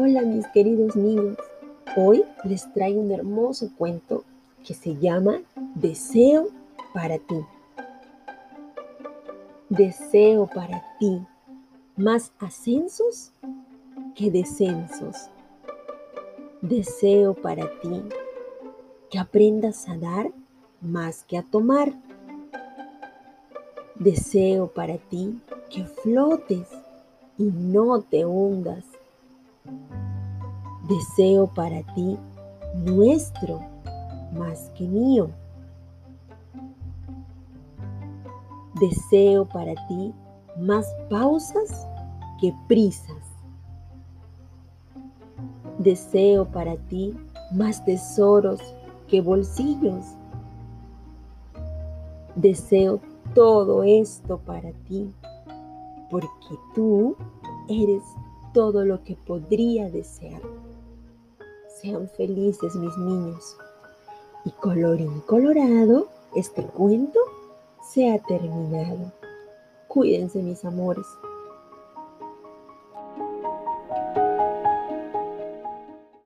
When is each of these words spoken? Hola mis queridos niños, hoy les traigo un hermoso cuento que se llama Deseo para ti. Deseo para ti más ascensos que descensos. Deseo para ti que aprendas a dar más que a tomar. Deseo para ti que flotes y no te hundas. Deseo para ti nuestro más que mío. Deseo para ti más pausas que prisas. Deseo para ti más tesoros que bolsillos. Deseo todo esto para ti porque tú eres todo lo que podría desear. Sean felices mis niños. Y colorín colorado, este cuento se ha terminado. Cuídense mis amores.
Hola 0.00 0.22
mis 0.22 0.46
queridos 0.46 0.94
niños, 0.94 1.36
hoy 1.96 2.22
les 2.44 2.72
traigo 2.72 3.00
un 3.00 3.10
hermoso 3.10 3.68
cuento 3.76 4.22
que 4.64 4.72
se 4.72 4.94
llama 4.94 5.40
Deseo 5.74 6.50
para 6.94 7.18
ti. 7.18 7.44
Deseo 9.68 10.46
para 10.46 10.84
ti 11.00 11.20
más 11.96 12.30
ascensos 12.38 13.32
que 14.14 14.30
descensos. 14.30 15.30
Deseo 16.62 17.34
para 17.34 17.68
ti 17.80 18.00
que 19.10 19.18
aprendas 19.18 19.88
a 19.88 19.98
dar 19.98 20.30
más 20.80 21.24
que 21.24 21.36
a 21.38 21.42
tomar. 21.42 21.92
Deseo 23.96 24.68
para 24.68 24.96
ti 24.96 25.40
que 25.68 25.84
flotes 25.86 26.68
y 27.36 27.42
no 27.42 28.00
te 28.00 28.24
hundas. 28.24 28.97
Deseo 30.88 31.46
para 31.46 31.82
ti 31.94 32.18
nuestro 32.74 33.60
más 34.32 34.70
que 34.74 34.84
mío. 34.86 35.30
Deseo 38.80 39.44
para 39.46 39.74
ti 39.86 40.14
más 40.58 40.86
pausas 41.10 41.86
que 42.40 42.54
prisas. 42.68 43.16
Deseo 45.78 46.46
para 46.46 46.76
ti 46.76 47.14
más 47.52 47.84
tesoros 47.84 48.60
que 49.08 49.20
bolsillos. 49.20 50.06
Deseo 52.34 53.00
todo 53.34 53.82
esto 53.82 54.38
para 54.38 54.72
ti 54.86 55.12
porque 56.10 56.58
tú 56.74 57.16
eres 57.68 58.02
todo 58.58 58.84
lo 58.84 59.04
que 59.04 59.14
podría 59.14 59.88
desear. 59.88 60.42
Sean 61.80 62.08
felices 62.08 62.74
mis 62.74 62.98
niños. 62.98 63.56
Y 64.44 64.50
colorín 64.50 65.20
colorado, 65.20 66.08
este 66.34 66.64
cuento 66.64 67.20
se 67.88 68.10
ha 68.10 68.18
terminado. 68.18 69.12
Cuídense 69.86 70.42
mis 70.42 70.64
amores. 70.64 71.06